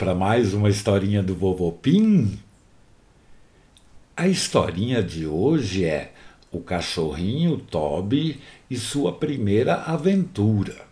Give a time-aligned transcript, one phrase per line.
[0.00, 2.38] Para mais uma historinha do Vovô Pim?
[4.16, 6.14] A historinha de hoje é
[6.50, 10.86] O Cachorrinho Toby e sua primeira aventura.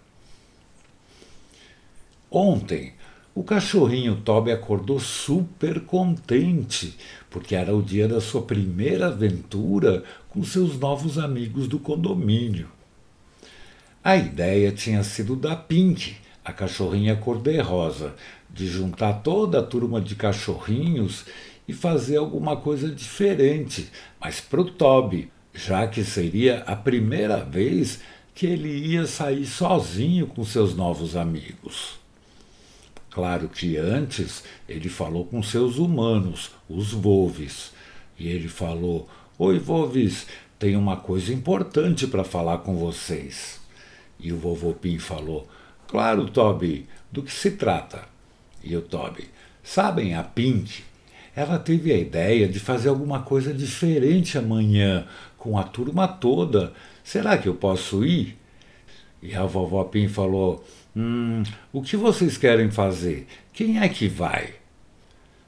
[2.31, 2.93] Ontem,
[3.35, 6.95] o cachorrinho Toby acordou super contente,
[7.31, 12.69] porque era o dia da sua primeira aventura com seus novos amigos do condomínio.
[14.05, 18.15] A ideia tinha sido da Pink, a cachorrinha cor-de-rosa,
[18.51, 21.25] de juntar toda a turma de cachorrinhos
[21.67, 23.91] e fazer alguma coisa diferente,
[24.21, 28.01] mas para o Toby, já que seria a primeira vez
[28.35, 31.99] que ele ia sair sozinho com seus novos amigos.
[33.11, 37.73] Claro que antes ele falou com seus humanos, os Volves,
[38.19, 40.27] e ele falou: Oi, Volves,
[40.59, 43.61] tenho uma coisa importante para falar com vocês.
[44.19, 45.49] E o vovô Pim falou:
[45.87, 48.05] Claro, Toby, do que se trata?
[48.69, 49.25] E o Toby:
[49.63, 50.83] Sabem, a Pink,
[51.35, 55.07] ela teve a ideia de fazer alguma coisa diferente amanhã,
[55.39, 56.75] com a turma toda.
[57.03, 58.37] Será que eu posso ir?
[59.23, 60.63] E a vovó Pim falou:
[60.95, 63.27] Hum, o que vocês querem fazer?
[63.55, 64.51] Quem é que vai?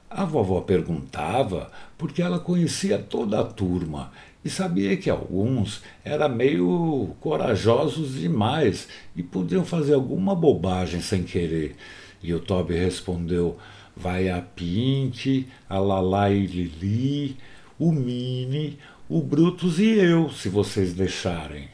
[0.09, 4.11] A vovó perguntava porque ela conhecia toda a turma
[4.43, 11.75] e sabia que alguns eram meio corajosos demais e podiam fazer alguma bobagem sem querer.
[12.23, 13.57] E o Toby respondeu:
[13.95, 17.37] Vai a Pink, a Lala e Lili,
[17.79, 18.77] o Mini,
[19.09, 21.67] o Brutus e eu, se vocês deixarem.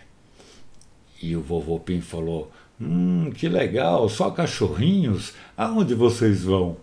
[1.21, 5.33] E o vovô Pim falou: Hum, que legal, só cachorrinhos?
[5.55, 6.77] Aonde vocês vão?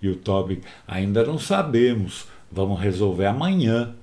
[0.00, 3.94] E o Toby, ainda não sabemos, vamos resolver amanhã.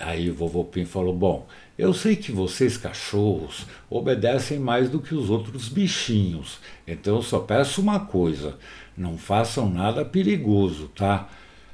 [0.00, 1.46] Aí o vovô Pim falou: Bom,
[1.78, 7.40] eu sei que vocês cachorros obedecem mais do que os outros bichinhos, então eu só
[7.40, 8.58] peço uma coisa:
[8.96, 11.28] não façam nada perigoso, tá?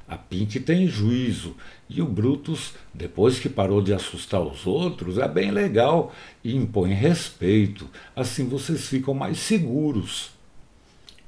[0.08, 1.56] A Pink tem juízo
[1.88, 6.92] e o Brutus, depois que parou de assustar os outros, é bem legal e impõe
[6.92, 10.30] respeito, assim vocês ficam mais seguros.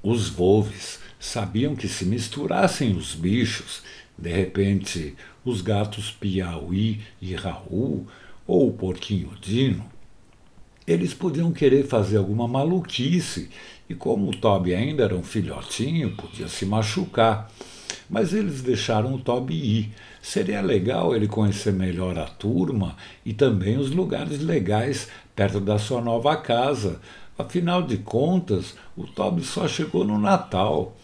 [0.02, 3.82] Os Volves sabiam que se misturassem os bichos,
[4.16, 5.14] de repente
[5.44, 8.06] os gatos Piauí e Raul,
[8.46, 9.84] ou o porquinho Dino,
[10.86, 13.48] eles podiam querer fazer alguma maluquice,
[13.88, 17.50] e como o Toby ainda era um filhotinho, podia se machucar.
[18.08, 19.92] Mas eles deixaram o Toby ir.
[20.20, 26.02] Seria legal ele conhecer melhor a turma e também os lugares legais perto da sua
[26.02, 27.00] nova casa.
[27.38, 30.94] Afinal de contas, o Toby só chegou no Natal.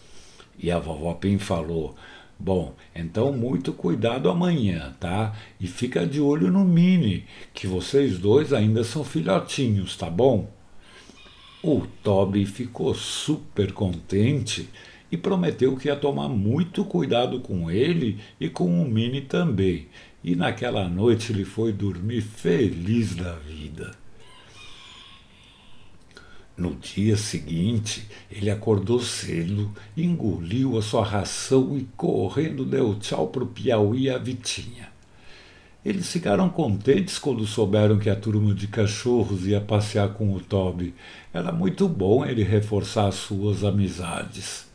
[0.59, 1.95] E a vovó Pim falou:
[2.43, 5.35] Bom, então muito cuidado amanhã, tá?
[5.59, 10.49] E fica de olho no Mini, que vocês dois ainda são filhotinhos, tá bom?
[11.61, 14.67] O Toby ficou super contente
[15.11, 19.85] e prometeu que ia tomar muito cuidado com ele e com o Mini também.
[20.23, 24.00] E naquela noite ele foi dormir feliz da vida.
[26.57, 33.43] No dia seguinte, ele acordou cedo, engoliu a sua ração e, correndo, deu tchau para
[33.43, 34.91] o Piauí e a Vitinha.
[35.83, 40.93] Eles ficaram contentes quando souberam que a turma de cachorros ia passear com o Toby.
[41.33, 44.67] Era muito bom ele reforçar as suas amizades.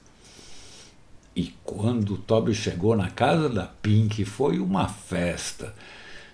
[1.36, 5.72] E quando o Toby chegou na casa da Pink, foi uma festa.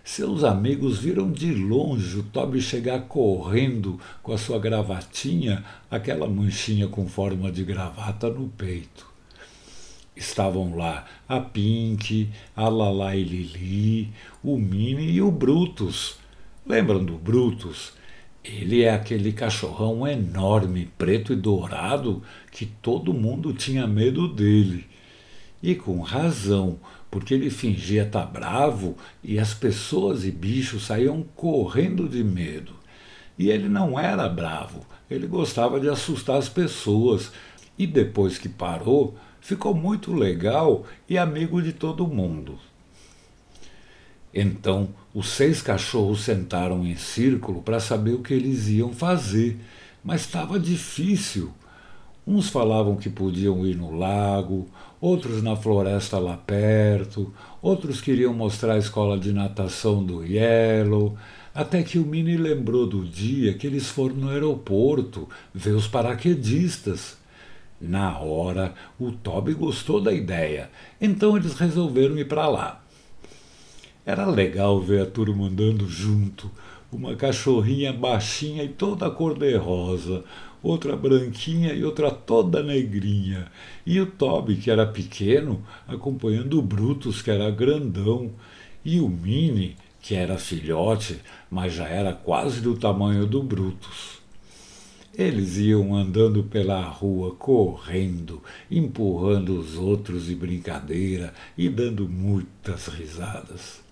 [0.04, 6.88] Seus amigos viram de longe o Toby chegar correndo com a sua gravatinha, aquela manchinha
[6.88, 9.06] com forma de gravata no peito.
[10.16, 14.12] Estavam lá a Pink, a Lala e Lili,
[14.42, 16.16] o Mini e o Brutus.
[16.66, 17.92] Lembram do Brutus?
[18.44, 24.84] Ele é aquele cachorrão enorme, preto e dourado, que todo mundo tinha medo dele.
[25.62, 26.80] E com razão,
[27.12, 32.72] porque ele fingia estar bravo e as pessoas e bichos saíam correndo de medo.
[33.38, 37.30] E ele não era bravo, ele gostava de assustar as pessoas.
[37.76, 42.58] E depois que parou, ficou muito legal e amigo de todo mundo.
[44.32, 49.58] Então, os seis cachorros sentaram em círculo para saber o que eles iam fazer,
[50.02, 51.52] mas estava difícil.
[52.24, 54.68] Uns falavam que podiam ir no lago,
[55.00, 61.16] outros na floresta lá perto, outros queriam mostrar a escola de natação do Yellow,
[61.52, 67.18] até que o Mini lembrou do dia que eles foram no aeroporto ver os paraquedistas.
[67.80, 70.70] Na hora, o Toby gostou da ideia,
[71.00, 72.84] então eles resolveram ir para lá.
[74.06, 76.48] Era legal ver a turma andando junto,
[76.92, 80.22] uma cachorrinha baixinha e toda cor-de-rosa,
[80.62, 83.50] outra branquinha e outra toda negrinha.
[83.84, 88.30] E o Toby, que era pequeno, acompanhando o Brutus, que era grandão.
[88.84, 91.20] E o Mini, que era filhote,
[91.50, 94.22] mas já era quase do tamanho do Brutus.
[95.14, 103.82] Eles iam andando pela rua, correndo, empurrando os outros de brincadeira e dando muitas risadas.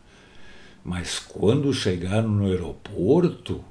[0.82, 3.62] Mas quando chegaram no aeroporto,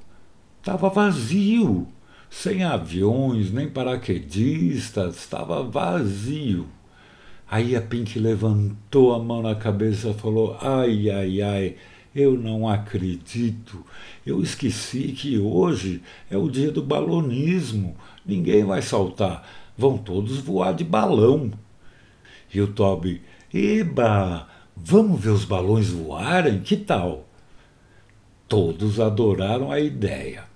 [0.60, 1.88] estava vazio,
[2.30, 6.68] sem aviões, nem paraquedistas, estava vazio.
[7.50, 11.76] Aí a Pink levantou a mão na cabeça e falou: Ai, ai, ai,
[12.14, 13.84] eu não acredito.
[14.24, 16.00] Eu esqueci que hoje
[16.30, 17.96] é o dia do balonismo.
[18.24, 19.44] Ninguém vai saltar.
[19.76, 21.50] Vão todos voar de balão.
[22.54, 23.20] E o Toby,
[23.52, 26.60] eba, vamos ver os balões voarem?
[26.60, 27.26] Que tal?
[28.48, 30.49] Todos adoraram a ideia.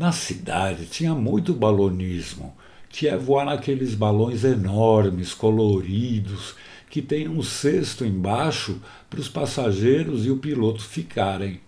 [0.00, 2.56] Na cidade tinha muito balonismo,
[2.88, 6.54] que é voar naqueles balões enormes, coloridos,
[6.88, 8.80] que tem um cesto embaixo
[9.10, 11.60] para os passageiros e o piloto ficarem.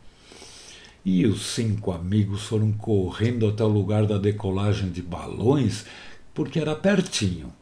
[1.04, 5.84] E os cinco amigos foram correndo até o lugar da decolagem de balões,
[6.32, 7.52] porque era pertinho.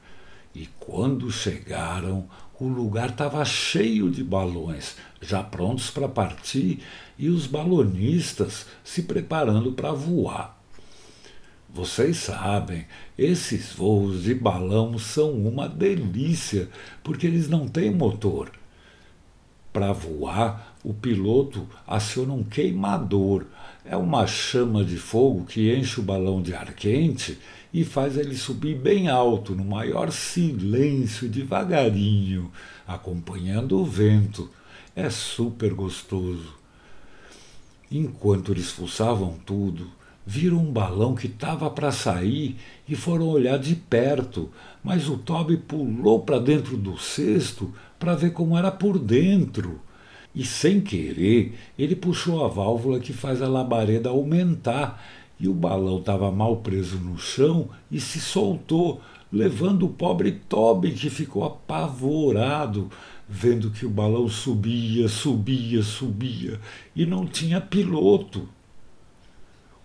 [0.55, 2.29] E quando chegaram,
[2.61, 6.81] o lugar estava cheio de balões, já prontos para partir,
[7.19, 10.60] e os balonistas se preparando para voar.
[11.73, 12.85] Vocês sabem,
[13.17, 16.69] esses voos de balão são uma delícia,
[17.03, 18.51] porque eles não têm motor.
[19.73, 23.47] Para voar, o piloto aciona um queimador.
[23.85, 27.39] É uma chama de fogo que enche o balão de ar quente
[27.73, 32.51] e faz ele subir bem alto, no maior silêncio, devagarinho,
[32.85, 34.51] acompanhando o vento.
[34.97, 36.53] É super gostoso.
[37.89, 42.57] Enquanto eles fuçavam tudo, viram um balão que estava para sair
[42.89, 44.51] e foram olhar de perto,
[44.83, 49.81] mas o Toby pulou para dentro do cesto para ver como era por dentro.
[50.35, 55.03] E sem querer, ele puxou a válvula que faz a labareda aumentar,
[55.39, 59.01] e o balão estava mal preso no chão e se soltou,
[59.33, 62.91] levando o pobre Toby, que ficou apavorado,
[63.29, 66.61] vendo que o balão subia, subia, subia
[66.95, 68.49] e não tinha piloto.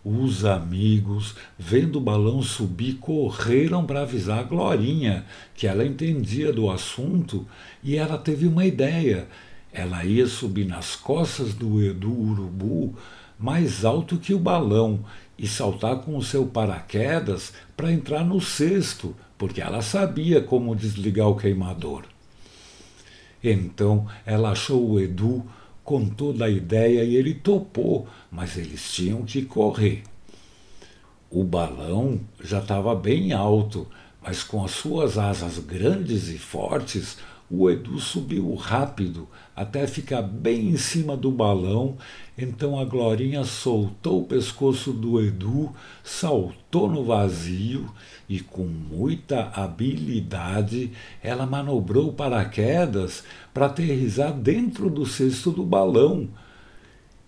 [0.08, 5.26] Os amigos, vendo o balão subir, correram para avisar a Glorinha,
[5.56, 7.48] que ela entendia do assunto,
[7.84, 9.28] e ela teve uma ideia.
[9.74, 12.96] Ela ia subir nas costas do Edu Urubu
[13.40, 15.04] mais alto que o balão
[15.40, 21.28] e saltar com o seu paraquedas para entrar no cesto, porque ela sabia como desligar
[21.28, 22.04] o queimador.
[23.44, 25.44] Então ela achou o Edu
[25.86, 30.04] contou da ideia e ele topou, mas eles tinham que correr.
[31.30, 33.88] O balão já estava bem alto,
[34.22, 37.18] mas com as suas asas grandes e fortes,
[37.50, 41.96] o Edu subiu rápido até ficar bem em cima do balão.
[42.38, 45.72] Então a Glorinha soltou o pescoço do Edu,
[46.04, 47.90] saltou no vazio
[48.28, 56.28] e, com muita habilidade, ela manobrou paraquedas para aterrizar dentro do cesto do balão.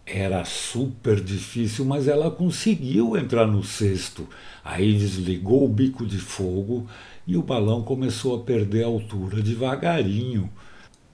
[0.05, 4.27] Era super difícil, mas ela conseguiu entrar no cesto.
[4.63, 6.87] Aí desligou o bico de fogo
[7.27, 10.49] e o balão começou a perder altura devagarinho.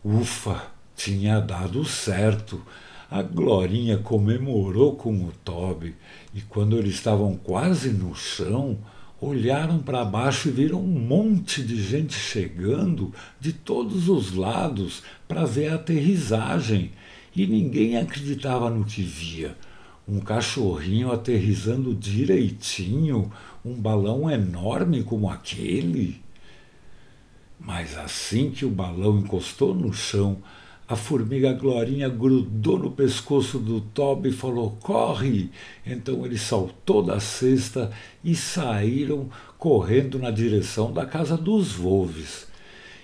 [0.06, 2.62] Ufa, tinha dado certo.
[3.10, 5.96] A Glorinha comemorou com o Toby
[6.34, 8.78] e quando eles estavam quase no chão,
[9.20, 15.46] olharam para baixo e viram um monte de gente chegando de todos os lados para
[15.46, 16.92] ver a aterrissagem.
[17.36, 19.58] E ninguém acreditava no que via.
[20.08, 23.32] Um cachorrinho aterrissando direitinho,
[23.64, 26.22] um balão enorme como aquele.
[27.60, 30.42] Mas assim que o balão encostou no chão,
[30.86, 35.50] a formiga Glorinha grudou no pescoço do Toby e falou: Corre!
[35.86, 37.90] Então ele saltou da cesta
[38.22, 42.48] e saíram correndo na direção da casa dos Wolves.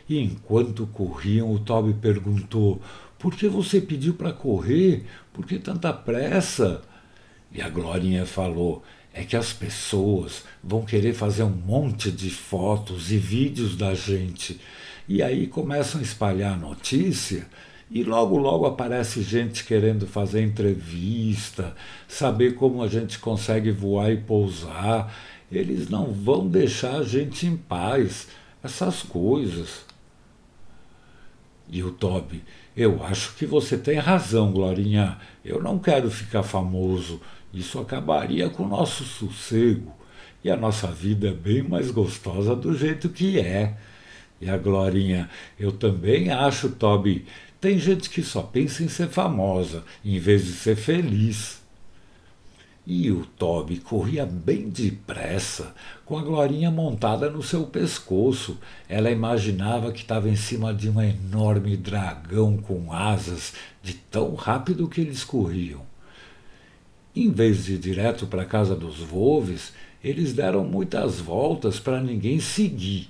[0.09, 2.81] E enquanto corriam, o Toby perguntou:
[3.17, 5.05] Por que você pediu para correr?
[5.31, 6.81] Por que tanta pressa?
[7.51, 13.11] E a Glorinha falou: é que as pessoas vão querer fazer um monte de fotos
[13.11, 14.59] e vídeos da gente.
[15.07, 17.47] E aí começam a espalhar a notícia
[17.91, 21.75] e logo, logo aparece gente querendo fazer entrevista,
[22.07, 25.11] saber como a gente consegue voar e pousar.
[25.51, 28.27] Eles não vão deixar a gente em paz.
[28.63, 29.88] Essas coisas.
[31.69, 32.43] E o Toby,
[32.75, 35.17] eu acho que você tem razão, Glorinha.
[35.45, 37.21] Eu não quero ficar famoso.
[37.53, 39.93] Isso acabaria com o nosso sossego.
[40.43, 43.77] e a nossa vida é bem mais gostosa do jeito que é.
[44.41, 47.25] E a Glorinha, eu também acho, Toby.
[47.59, 51.58] Tem gente que só pensa em ser famosa, em vez de ser feliz.
[52.91, 58.57] E o Toby corria bem depressa, com a Glorinha montada no seu pescoço.
[58.89, 63.53] Ela imaginava que estava em cima de um enorme dragão com asas,
[63.83, 65.83] de tão rápido que eles corriam.
[67.15, 69.71] Em vez de ir direto para a casa dos Volves,
[70.03, 73.07] eles deram muitas voltas para ninguém seguir.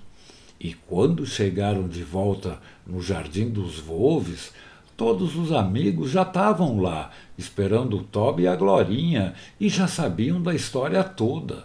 [0.59, 4.51] E quando chegaram de volta no Jardim dos Volves,
[4.99, 10.41] todos os amigos já estavam lá, esperando o Toby e a Glorinha, e já sabiam
[10.41, 11.63] da história toda.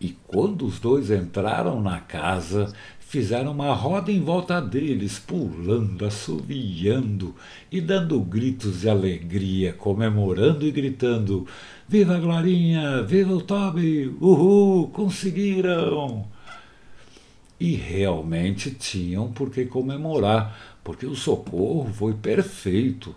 [0.00, 7.36] E quando os dois entraram na casa, fizeram uma roda em volta deles, pulando, assoviando
[7.70, 11.46] e dando gritos de alegria, comemorando e gritando:
[11.86, 13.00] Viva a Glorinha!
[13.04, 14.12] Viva o Toby!
[14.20, 14.88] Uhul!
[14.88, 16.33] Conseguiram!
[17.64, 23.14] E realmente tinham por que comemorar, porque o socorro foi perfeito.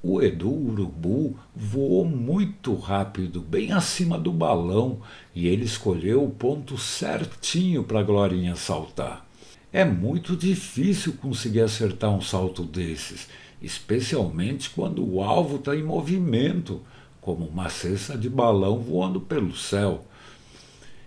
[0.00, 5.00] O Edu Urubu voou muito rápido, bem acima do balão,
[5.34, 9.26] e ele escolheu o ponto certinho para a Glorinha saltar.
[9.72, 13.26] É muito difícil conseguir acertar um salto desses,
[13.60, 16.80] especialmente quando o alvo está em movimento,
[17.20, 20.06] como uma cesta de balão voando pelo céu.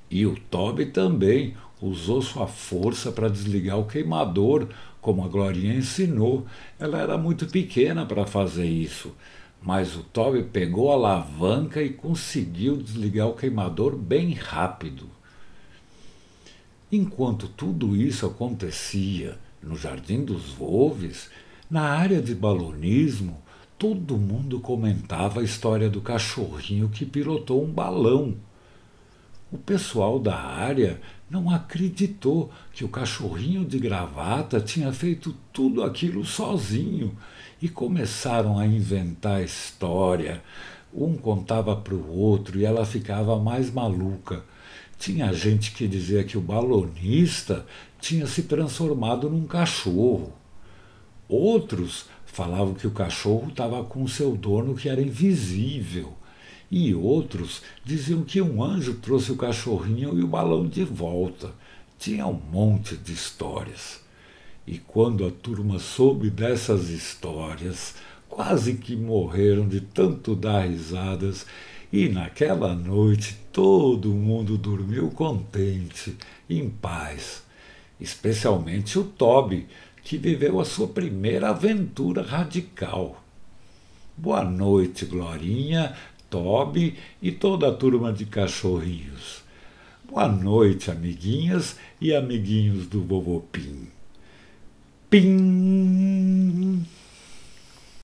[0.10, 4.68] E o Toby também usou sua força para desligar o queimador,
[5.02, 6.46] como a Glorinha ensinou,
[6.80, 9.14] ela era muito pequena para fazer isso.
[9.62, 15.10] Mas o Toby pegou a alavanca e conseguiu desligar o queimador bem rápido.
[16.92, 21.30] Enquanto tudo isso acontecia no Jardim dos Volves,
[21.70, 23.42] na área de balonismo,
[23.78, 28.36] todo mundo comentava a história do cachorrinho que pilotou um balão.
[29.52, 36.24] O pessoal da área não acreditou que o cachorrinho de gravata tinha feito tudo aquilo
[36.24, 37.16] sozinho
[37.62, 40.42] e começaram a inventar história.
[40.94, 44.44] Um contava para o outro e ela ficava mais maluca.
[44.98, 47.66] Tinha gente que dizia que o balonista
[48.00, 50.34] tinha se transformado num cachorro.
[51.28, 56.14] Outros falavam que o cachorro estava com seu dono que era invisível
[56.70, 61.54] e outros diziam que um anjo trouxe o cachorrinho e o balão de volta.
[61.98, 64.02] Tinha um monte de histórias.
[64.66, 67.96] E quando a turma soube dessas histórias,
[68.28, 71.46] quase que morreram de tanto dar risadas,
[71.92, 76.18] e naquela noite todo mundo dormiu contente,
[76.50, 77.44] em paz,
[78.00, 79.68] especialmente o Toby,
[80.04, 83.24] que viveu a sua primeira aventura radical.
[84.16, 85.96] Boa noite, Glorinha.
[86.30, 89.44] Toby e toda a turma de cachorrinhos.
[90.10, 93.88] Boa noite, amiguinhas e amiguinhos do Vovô Pim.
[95.10, 96.86] Pim!